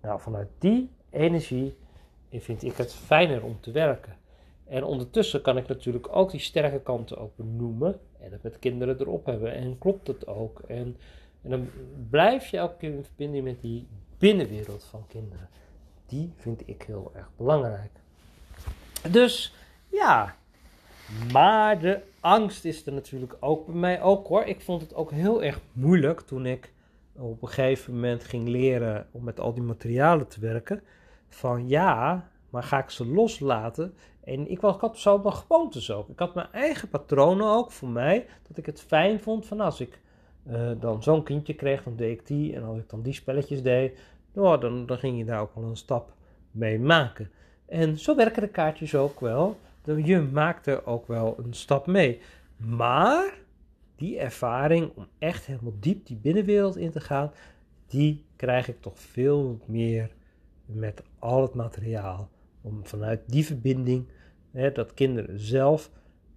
Nou, 0.00 0.20
vanuit 0.20 0.48
die 0.58 0.90
energie 1.10 1.76
vind 2.30 2.62
ik 2.62 2.76
het 2.76 2.92
fijner 2.92 3.44
om 3.44 3.60
te 3.60 3.70
werken. 3.70 4.16
En 4.66 4.84
ondertussen 4.84 5.42
kan 5.42 5.56
ik 5.56 5.68
natuurlijk 5.68 6.16
ook 6.16 6.30
die 6.30 6.40
sterke 6.40 6.80
kanten 6.80 7.18
ook 7.18 7.36
benoemen 7.36 8.00
en 8.18 8.32
het 8.32 8.42
met 8.42 8.58
kinderen 8.58 9.00
erop 9.00 9.26
hebben. 9.26 9.52
En 9.52 9.78
klopt 9.78 10.06
het 10.06 10.26
ook? 10.26 10.60
En, 10.60 10.96
en 11.42 11.50
dan 11.50 11.68
blijf 12.10 12.46
je 12.46 12.70
keer 12.78 12.92
in 12.92 13.04
verbinding 13.04 13.44
met 13.44 13.60
die 13.60 13.86
binnenwereld 14.18 14.84
van 14.84 15.06
kinderen. 15.06 15.48
Die 16.06 16.32
vind 16.36 16.68
ik 16.68 16.82
heel 16.82 17.10
erg 17.14 17.30
belangrijk. 17.36 18.00
Dus 19.10 19.54
ja, 19.88 20.36
maar 21.32 21.78
de 21.78 22.00
angst 22.20 22.64
is 22.64 22.86
er 22.86 22.92
natuurlijk 22.92 23.36
ook 23.40 23.66
bij 23.66 23.74
mij 23.74 24.02
ook 24.02 24.26
hoor. 24.26 24.42
Ik 24.42 24.60
vond 24.60 24.80
het 24.80 24.94
ook 24.94 25.10
heel 25.10 25.42
erg 25.42 25.60
moeilijk 25.72 26.20
toen 26.20 26.46
ik 26.46 26.72
op 27.16 27.42
een 27.42 27.48
gegeven 27.48 27.94
moment 27.94 28.24
ging 28.24 28.48
leren 28.48 29.06
om 29.10 29.24
met 29.24 29.40
al 29.40 29.54
die 29.54 29.62
materialen 29.62 30.28
te 30.28 30.40
werken. 30.40 30.82
Van 31.28 31.68
ja, 31.68 32.28
maar 32.50 32.62
ga 32.62 32.78
ik 32.78 32.90
ze 32.90 33.06
loslaten? 33.06 33.94
En 34.24 34.50
ik, 34.50 34.60
was, 34.60 34.76
had 34.76 34.98
zo 34.98 35.18
mijn 35.18 35.34
gewoontes 35.34 35.90
ook. 35.90 36.08
Ik 36.08 36.18
had 36.18 36.34
mijn 36.34 36.52
eigen 36.52 36.88
patronen 36.88 37.46
ook 37.46 37.72
voor 37.72 37.88
mij. 37.88 38.26
Dat 38.48 38.56
ik 38.56 38.66
het 38.66 38.80
fijn 38.80 39.20
vond 39.20 39.46
van 39.46 39.60
als 39.60 39.80
ik 39.80 40.00
uh, 40.48 40.70
dan 40.80 41.02
zo'n 41.02 41.22
kindje 41.22 41.54
kreeg, 41.54 41.82
dan 41.82 41.96
deed 41.96 42.18
ik 42.18 42.26
die. 42.26 42.54
En 42.54 42.62
als 42.62 42.78
ik 42.78 42.88
dan 42.88 43.02
die 43.02 43.12
spelletjes 43.12 43.62
deed, 43.62 43.98
nou, 44.32 44.60
dan, 44.60 44.86
dan 44.86 44.98
ging 44.98 45.18
je 45.18 45.24
daar 45.24 45.40
ook 45.40 45.54
al 45.54 45.62
een 45.62 45.76
stap 45.76 46.12
mee 46.50 46.78
maken. 46.78 47.30
En 47.70 47.98
zo 47.98 48.16
werken 48.16 48.42
de 48.42 48.48
kaartjes 48.48 48.94
ook 48.94 49.20
wel. 49.20 49.58
Je 49.84 50.18
maakt 50.32 50.66
er 50.66 50.86
ook 50.86 51.06
wel 51.06 51.36
een 51.44 51.54
stap 51.54 51.86
mee. 51.86 52.20
Maar 52.56 53.38
die 53.96 54.18
ervaring 54.18 54.90
om 54.94 55.06
echt 55.18 55.46
helemaal 55.46 55.76
diep 55.80 56.06
die 56.06 56.16
binnenwereld 56.16 56.76
in 56.76 56.90
te 56.90 57.00
gaan, 57.00 57.30
die 57.86 58.24
krijg 58.36 58.68
ik 58.68 58.80
toch 58.80 58.98
veel 58.98 59.58
meer 59.66 60.10
met 60.66 61.02
al 61.18 61.42
het 61.42 61.54
materiaal. 61.54 62.28
Om 62.60 62.86
vanuit 62.86 63.20
die 63.26 63.44
verbinding, 63.44 64.06
hè, 64.50 64.72
dat 64.72 64.94
kinderen 64.94 65.40
zelf 65.40 65.90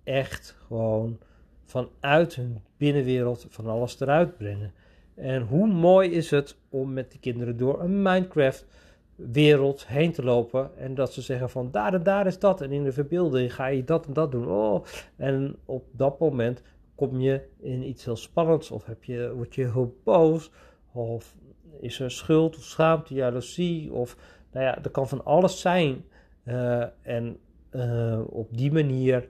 echt 0.03 0.57
gewoon 0.65 1.19
vanuit 1.65 2.35
hun 2.35 2.61
binnenwereld 2.77 3.45
van 3.49 3.67
alles 3.67 3.99
eruit 3.99 4.37
brengen. 4.37 4.73
En 5.15 5.41
hoe 5.41 5.67
mooi 5.67 6.11
is 6.11 6.29
het 6.29 6.57
om 6.69 6.93
met 6.93 7.11
die 7.11 7.19
kinderen 7.19 7.57
door 7.57 7.81
een 7.81 8.01
Minecraft 8.01 8.65
wereld 9.15 9.87
heen 9.87 10.11
te 10.11 10.23
lopen 10.23 10.77
en 10.77 10.95
dat 10.95 11.13
ze 11.13 11.21
zeggen 11.21 11.49
van 11.49 11.71
daar 11.71 11.93
en 11.93 12.03
daar 12.03 12.27
is 12.27 12.39
dat 12.39 12.61
en 12.61 12.71
in 12.71 12.83
de 12.83 12.91
verbeelding 12.91 13.53
ga 13.53 13.65
je 13.65 13.83
dat 13.83 14.05
en 14.05 14.13
dat 14.13 14.31
doen. 14.31 14.47
Oh. 14.47 14.85
En 15.15 15.55
op 15.65 15.85
dat 15.91 16.19
moment 16.19 16.61
kom 16.95 17.19
je 17.19 17.41
in 17.59 17.87
iets 17.87 18.05
heel 18.05 18.15
spannends 18.15 18.71
of 18.71 18.85
heb 18.85 19.03
je, 19.03 19.33
word 19.35 19.55
je 19.55 19.61
heel 19.61 19.95
boos 20.03 20.51
of 20.91 21.35
is 21.79 21.99
er 21.99 22.11
schuld 22.11 22.57
of 22.57 22.63
schaamte, 22.63 23.13
jaloezie 23.13 23.93
of 23.93 24.17
nou 24.51 24.65
ja, 24.65 24.83
er 24.83 24.89
kan 24.89 25.07
van 25.07 25.25
alles 25.25 25.61
zijn. 25.61 26.05
Uh, 26.45 26.85
en 27.01 27.37
uh, 27.71 28.21
op 28.29 28.57
die 28.57 28.71
manier 28.71 29.29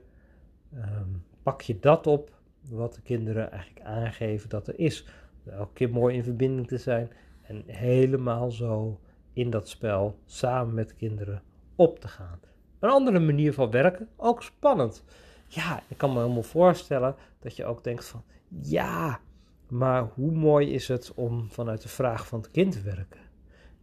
um, 0.74 1.24
pak 1.42 1.62
je 1.62 1.78
dat 1.78 2.06
op 2.06 2.30
wat 2.70 2.94
de 2.94 3.00
kinderen 3.00 3.50
eigenlijk 3.50 3.86
aangeven 3.86 4.48
dat 4.48 4.68
er 4.68 4.78
is. 4.78 5.06
Elke 5.46 5.72
keer 5.72 5.90
mooi 5.90 6.16
in 6.16 6.24
verbinding 6.24 6.68
te 6.68 6.78
zijn 6.78 7.10
en 7.42 7.62
helemaal 7.66 8.50
zo 8.50 9.00
in 9.34 9.50
dat 9.50 9.68
spel 9.68 10.18
samen 10.24 10.74
met 10.74 10.94
kinderen 10.94 11.42
op 11.76 11.98
te 11.98 12.08
gaan. 12.08 12.40
Een 12.78 12.90
andere 12.90 13.18
manier 13.18 13.52
van 13.52 13.70
werken, 13.70 14.08
ook 14.16 14.42
spannend. 14.42 15.04
Ja, 15.48 15.82
ik 15.88 15.96
kan 15.96 16.12
me 16.12 16.20
helemaal 16.20 16.42
voorstellen 16.42 17.14
dat 17.40 17.56
je 17.56 17.64
ook 17.64 17.84
denkt 17.84 18.04
van 18.04 18.24
ja, 18.48 19.20
maar 19.68 20.10
hoe 20.14 20.32
mooi 20.32 20.70
is 20.70 20.88
het 20.88 21.14
om 21.14 21.50
vanuit 21.50 21.82
de 21.82 21.88
vraag 21.88 22.26
van 22.26 22.40
het 22.40 22.50
kind 22.50 22.72
te 22.72 22.82
werken? 22.82 23.20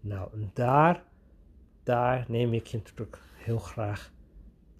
Nou, 0.01 0.29
daar, 0.53 1.03
daar 1.84 2.25
neem 2.27 2.53
ik 2.53 2.67
je 2.67 2.77
natuurlijk 2.77 3.20
heel 3.34 3.60
graag 3.60 4.12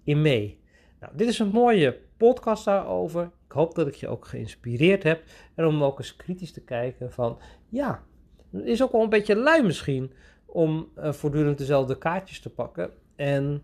in 0.04 0.22
mee. 0.22 0.60
Nou, 1.00 1.16
dit 1.16 1.28
is 1.28 1.38
een 1.38 1.50
mooie 1.50 1.98
podcast 2.16 2.64
daarover. 2.64 3.30
Ik 3.46 3.52
hoop 3.52 3.74
dat 3.74 3.86
ik 3.86 3.94
je 3.94 4.08
ook 4.08 4.26
geïnspireerd 4.26 5.02
heb. 5.02 5.22
En 5.54 5.66
om 5.66 5.84
ook 5.84 5.98
eens 5.98 6.16
kritisch 6.16 6.52
te 6.52 6.60
kijken 6.60 7.12
van, 7.12 7.38
ja, 7.68 8.02
het 8.50 8.64
is 8.64 8.82
ook 8.82 8.92
wel 8.92 9.02
een 9.02 9.08
beetje 9.08 9.36
lui 9.36 9.62
misschien 9.62 10.12
om 10.52 10.88
uh, 10.98 11.12
voortdurend 11.12 11.58
dezelfde 11.58 11.98
kaartjes 11.98 12.40
te 12.40 12.50
pakken. 12.50 12.90
En 13.16 13.62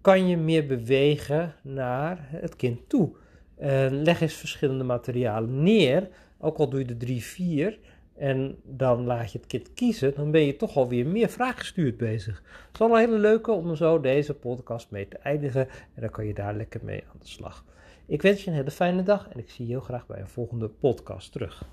kan 0.00 0.28
je 0.28 0.36
meer 0.36 0.66
bewegen 0.66 1.54
naar 1.62 2.28
het 2.30 2.56
kind 2.56 2.88
toe. 2.88 3.10
En 3.56 4.02
leg 4.02 4.20
eens 4.20 4.34
verschillende 4.34 4.84
materialen 4.84 5.62
neer. 5.62 6.08
Ook 6.38 6.58
al 6.58 6.68
doe 6.68 6.78
je 6.78 6.86
de 6.86 6.96
3, 6.96 7.22
4 7.22 7.78
en 8.20 8.56
dan 8.64 9.04
laat 9.04 9.32
je 9.32 9.38
het 9.38 9.46
kind 9.46 9.74
kiezen, 9.74 10.14
dan 10.14 10.30
ben 10.30 10.46
je 10.46 10.56
toch 10.56 10.76
alweer 10.76 11.06
meer 11.06 11.28
vraaggestuurd 11.28 11.96
bezig. 11.96 12.42
Het 12.44 12.72
is 12.72 12.78
wel 12.78 12.90
een 12.90 12.98
hele 12.98 13.18
leuke 13.18 13.50
om 13.52 13.76
zo 13.76 14.00
deze 14.00 14.34
podcast 14.34 14.90
mee 14.90 15.08
te 15.08 15.18
eindigen. 15.18 15.68
En 15.68 16.00
dan 16.00 16.10
kan 16.10 16.26
je 16.26 16.34
daar 16.34 16.54
lekker 16.54 16.80
mee 16.84 17.04
aan 17.12 17.18
de 17.18 17.28
slag. 17.28 17.64
Ik 18.06 18.22
wens 18.22 18.44
je 18.44 18.50
een 18.50 18.56
hele 18.56 18.70
fijne 18.70 19.02
dag 19.02 19.28
en 19.28 19.38
ik 19.38 19.50
zie 19.50 19.66
je 19.66 19.70
heel 19.70 19.80
graag 19.80 20.06
bij 20.06 20.20
een 20.20 20.28
volgende 20.28 20.68
podcast 20.68 21.32
terug. 21.32 21.64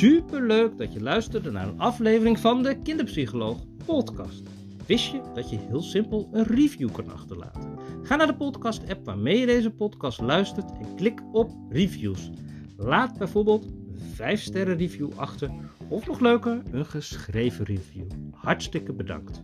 Super 0.00 0.42
leuk 0.42 0.78
dat 0.78 0.92
je 0.92 1.00
luisterde 1.00 1.50
naar 1.50 1.68
een 1.68 1.80
aflevering 1.80 2.38
van 2.38 2.62
de 2.62 2.78
Kinderpsycholoog 2.82 3.58
podcast. 3.86 4.42
Wist 4.86 5.12
je 5.12 5.20
dat 5.34 5.50
je 5.50 5.58
heel 5.58 5.82
simpel 5.82 6.28
een 6.32 6.44
review 6.44 6.92
kan 6.92 7.12
achterlaten? 7.12 7.78
Ga 8.02 8.16
naar 8.16 8.26
de 8.26 8.36
podcast 8.36 8.88
app 8.88 9.04
waarmee 9.04 9.38
je 9.38 9.46
deze 9.46 9.70
podcast 9.70 10.20
luistert 10.20 10.70
en 10.72 10.94
klik 10.96 11.20
op 11.32 11.50
reviews. 11.68 12.30
Laat 12.76 13.18
bijvoorbeeld 13.18 13.64
een 13.64 14.00
5 14.14 14.42
sterren 14.42 14.76
review 14.76 15.10
achter 15.16 15.50
of 15.88 16.06
nog 16.06 16.20
leuker 16.20 16.62
een 16.70 16.86
geschreven 16.86 17.64
review. 17.64 18.06
Hartstikke 18.32 18.92
bedankt. 18.92 19.42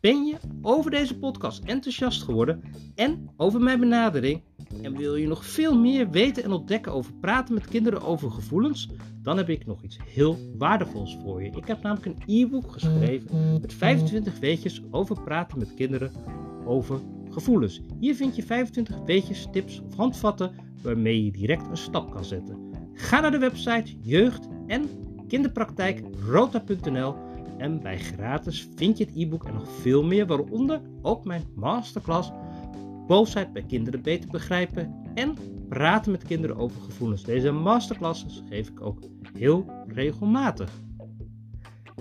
Ben 0.00 0.24
je 0.24 0.36
over 0.62 0.90
deze 0.90 1.18
podcast 1.18 1.64
enthousiast 1.64 2.22
geworden 2.22 2.62
en 2.94 3.30
over 3.36 3.60
mijn 3.60 3.80
benadering? 3.80 4.42
En 4.82 4.96
wil 4.96 5.16
je 5.16 5.26
nog 5.26 5.44
veel 5.44 5.78
meer 5.78 6.10
weten 6.10 6.44
en 6.44 6.52
ontdekken 6.52 6.92
over 6.92 7.12
praten 7.12 7.54
met 7.54 7.66
kinderen 7.66 8.02
over 8.02 8.30
gevoelens? 8.30 8.88
Dan 9.22 9.36
heb 9.36 9.48
ik 9.48 9.66
nog 9.66 9.82
iets 9.82 9.98
heel 10.04 10.38
waardevols 10.58 11.18
voor 11.22 11.42
je. 11.42 11.50
Ik 11.50 11.66
heb 11.66 11.82
namelijk 11.82 12.06
een 12.06 12.22
e-book 12.26 12.72
geschreven 12.72 13.60
met 13.60 13.72
25 13.72 14.38
weetjes 14.38 14.82
over 14.90 15.22
praten 15.22 15.58
met 15.58 15.74
kinderen 15.74 16.12
over 16.64 17.00
gevoelens. 17.30 17.80
Hier 17.98 18.14
vind 18.14 18.36
je 18.36 18.42
25 18.42 18.98
weetjes, 19.04 19.48
tips 19.52 19.80
of 19.80 19.94
handvatten 19.94 20.52
waarmee 20.82 21.24
je 21.24 21.32
direct 21.32 21.68
een 21.68 21.76
stap 21.76 22.10
kan 22.10 22.24
zetten. 22.24 22.70
Ga 22.94 23.20
naar 23.20 23.30
de 23.30 23.38
website 23.38 23.94
jeugd 24.00 24.48
en 24.66 24.88
kinderpraktijkrota.nl 25.28 27.28
en 27.60 27.80
bij 27.80 27.98
gratis 27.98 28.68
vind 28.76 28.98
je 28.98 29.04
het 29.04 29.16
e-book 29.16 29.44
en 29.44 29.54
nog 29.54 29.70
veel 29.70 30.02
meer, 30.02 30.26
waaronder 30.26 30.80
ook 31.02 31.24
mijn 31.24 31.44
masterclass 31.54 32.30
Boosheid 33.06 33.52
bij 33.52 33.62
kinderen 33.62 34.02
beter 34.02 34.30
begrijpen 34.30 34.94
en 35.14 35.36
praten 35.68 36.12
met 36.12 36.24
kinderen 36.24 36.56
over 36.56 36.80
gevoelens. 36.80 37.22
Deze 37.22 37.50
masterclasses 37.50 38.42
geef 38.48 38.68
ik 38.68 38.80
ook 38.80 38.98
heel 39.32 39.66
regelmatig. 39.86 40.80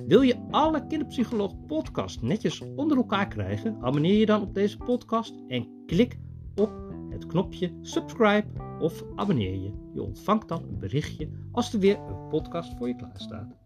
Wil 0.07 0.21
je 0.21 0.47
alle 0.51 0.87
Kinderpsycholoog 0.87 1.65
podcast 1.67 2.21
netjes 2.21 2.63
onder 2.75 2.97
elkaar 2.97 3.27
krijgen? 3.27 3.77
Abonneer 3.81 4.19
je 4.19 4.25
dan 4.25 4.41
op 4.41 4.53
deze 4.53 4.77
podcast 4.77 5.33
en 5.47 5.67
klik 5.85 6.19
op 6.55 6.71
het 7.09 7.25
knopje 7.25 7.73
subscribe 7.81 8.47
of 8.79 9.03
abonneer 9.15 9.61
je. 9.61 9.73
Je 9.93 10.01
ontvangt 10.01 10.47
dan 10.47 10.63
een 10.63 10.79
berichtje 10.79 11.29
als 11.51 11.73
er 11.73 11.79
weer 11.79 11.97
een 11.97 12.27
podcast 12.27 12.77
voor 12.77 12.87
je 12.87 12.95
klaar 12.95 13.19
staat. 13.19 13.58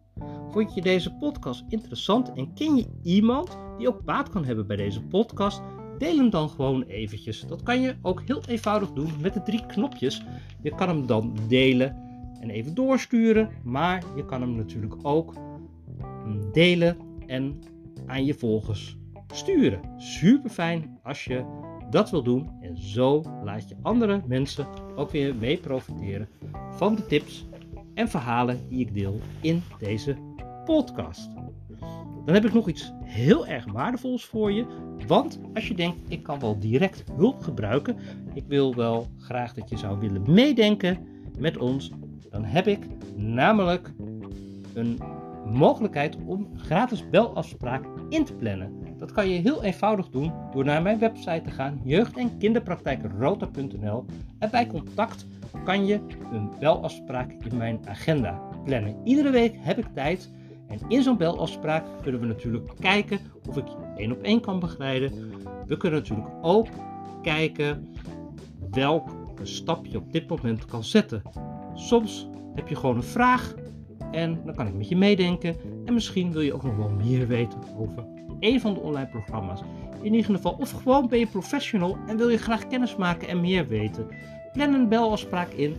Vond 0.49 0.73
je 0.73 0.81
deze 0.81 1.13
podcast 1.13 1.63
interessant 1.69 2.33
en 2.33 2.53
ken 2.53 2.75
je 2.75 2.85
iemand 3.03 3.57
die 3.77 3.87
ook 3.87 4.03
baat 4.03 4.29
kan 4.29 4.45
hebben 4.45 4.67
bij 4.67 4.75
deze 4.75 5.01
podcast? 5.01 5.61
Deel 5.97 6.17
hem 6.17 6.29
dan 6.29 6.49
gewoon 6.49 6.83
eventjes. 6.83 7.41
Dat 7.47 7.63
kan 7.63 7.81
je 7.81 7.95
ook 8.01 8.21
heel 8.25 8.41
eenvoudig 8.47 8.91
doen 8.91 9.09
met 9.21 9.33
de 9.33 9.43
drie 9.43 9.65
knopjes. 9.65 10.23
Je 10.61 10.75
kan 10.75 10.87
hem 10.87 11.05
dan 11.05 11.37
delen 11.47 11.97
en 12.39 12.49
even 12.49 12.73
doorsturen, 12.73 13.49
maar 13.63 14.03
je 14.15 14.25
kan 14.25 14.41
hem 14.41 14.55
natuurlijk 14.55 14.95
ook 15.01 15.33
delen 16.51 16.97
en 17.27 17.59
aan 18.05 18.25
je 18.25 18.33
volgers 18.33 18.97
sturen. 19.33 19.79
Super 19.97 20.49
fijn 20.49 20.99
als 21.03 21.25
je 21.25 21.45
dat 21.89 22.09
wil 22.09 22.23
doen 22.23 22.49
en 22.61 22.77
zo 22.77 23.23
laat 23.43 23.69
je 23.69 23.75
andere 23.81 24.21
mensen 24.27 24.67
ook 24.95 25.11
weer 25.11 25.35
mee 25.35 25.57
profiteren 25.57 26.29
van 26.71 26.95
de 26.95 27.05
tips 27.05 27.45
en 27.93 28.09
verhalen 28.09 28.59
die 28.69 28.79
ik 28.79 28.93
deel 28.93 29.19
in 29.41 29.63
deze 29.79 30.15
podcast. 30.65 31.29
Dan 32.25 32.33
heb 32.33 32.45
ik 32.45 32.53
nog 32.53 32.67
iets 32.67 32.93
heel 33.03 33.47
erg 33.47 33.71
waardevols 33.71 34.25
voor 34.25 34.51
je. 34.51 34.65
Want 35.07 35.39
als 35.53 35.67
je 35.67 35.73
denkt, 35.73 35.97
ik 36.07 36.23
kan 36.23 36.39
wel 36.39 36.59
direct 36.59 37.03
hulp 37.15 37.39
gebruiken. 37.39 37.97
Ik 38.33 38.43
wil 38.47 38.75
wel 38.75 39.07
graag 39.17 39.53
dat 39.53 39.69
je 39.69 39.77
zou 39.77 39.99
willen 39.99 40.31
meedenken 40.31 40.97
met 41.39 41.57
ons. 41.57 41.91
Dan 42.29 42.43
heb 42.43 42.67
ik 42.67 42.87
namelijk 43.15 43.93
een 44.73 44.99
mogelijkheid 45.45 46.17
om 46.25 46.49
gratis 46.55 47.09
belafspraak 47.09 47.85
in 48.09 48.25
te 48.25 48.33
plannen. 48.33 48.71
Dat 48.97 49.11
kan 49.11 49.29
je 49.29 49.39
heel 49.39 49.63
eenvoudig 49.63 50.09
doen 50.09 50.33
door 50.51 50.65
naar 50.65 50.81
mijn 50.81 50.99
website 50.99 51.41
te 51.43 51.51
gaan, 51.51 51.81
jeugd- 51.83 52.17
en 52.17 52.37
kinderpraktijkrota.nl. 52.37 54.05
En 54.39 54.51
bij 54.51 54.67
contact 54.67 55.27
kan 55.63 55.85
je 55.85 56.01
een 56.31 56.51
belafspraak 56.59 57.31
in 57.49 57.57
mijn 57.57 57.79
agenda 57.85 58.41
plannen. 58.63 58.95
Iedere 59.03 59.29
week 59.29 59.55
heb 59.57 59.77
ik 59.77 59.87
tijd 59.93 60.31
en 60.67 60.79
in 60.87 61.03
zo'n 61.03 61.17
belafspraak 61.17 61.85
kunnen 62.01 62.21
we 62.21 62.27
natuurlijk 62.27 62.71
kijken 62.79 63.19
of 63.49 63.57
ik 63.57 63.67
je 63.67 63.75
één 63.97 64.11
op 64.11 64.21
één 64.21 64.41
kan 64.41 64.59
begeleiden. 64.59 65.11
We 65.65 65.77
kunnen 65.77 65.99
natuurlijk 65.99 66.29
ook 66.41 66.67
kijken 67.21 67.87
welk 68.71 69.09
stap 69.41 69.85
je 69.85 69.97
op 69.97 70.11
dit 70.11 70.29
moment 70.29 70.65
kan 70.65 70.83
zetten. 70.83 71.21
Soms 71.73 72.29
heb 72.55 72.67
je 72.67 72.75
gewoon 72.75 72.95
een 72.95 73.03
vraag 73.03 73.53
en 74.11 74.41
dan 74.45 74.55
kan 74.55 74.67
ik 74.67 74.73
met 74.73 74.89
je 74.89 74.95
meedenken. 74.95 75.55
En 75.85 75.93
misschien 75.93 76.31
wil 76.31 76.41
je 76.41 76.53
ook 76.53 76.63
nog 76.63 76.75
wel 76.75 76.89
meer 76.89 77.27
weten 77.27 77.59
over 77.77 78.05
een 78.39 78.61
van 78.61 78.73
de 78.73 78.79
online 78.79 79.07
programma's. 79.07 79.61
In 80.01 80.13
ieder 80.13 80.35
geval, 80.35 80.55
of 80.59 80.71
gewoon 80.71 81.07
ben 81.07 81.19
je 81.19 81.27
professional 81.27 81.97
en 82.07 82.17
wil 82.17 82.29
je 82.29 82.37
graag 82.37 82.67
kennis 82.67 82.95
maken 82.95 83.27
en 83.27 83.41
meer 83.41 83.67
weten. 83.67 84.07
Plan 84.53 84.73
een 84.73 84.89
belafspraak 84.89 85.49
in 85.49 85.75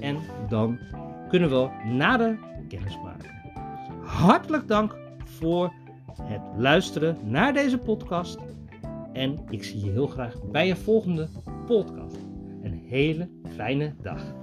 en 0.00 0.18
dan 0.48 0.78
kunnen 1.28 1.50
we 1.50 1.68
nader 1.84 2.38
kennis 2.68 2.98
maken. 3.04 3.30
Hartelijk 4.02 4.68
dank 4.68 4.96
voor 5.24 5.72
het 6.22 6.40
luisteren 6.56 7.18
naar 7.24 7.52
deze 7.52 7.78
podcast. 7.78 8.38
En 9.12 9.38
ik 9.50 9.64
zie 9.64 9.84
je 9.84 9.90
heel 9.90 10.06
graag 10.06 10.34
bij 10.50 10.70
een 10.70 10.76
volgende 10.76 11.28
podcast. 11.66 12.16
Een 12.62 12.84
hele 12.88 13.28
fijne 13.54 13.94
dag. 14.02 14.34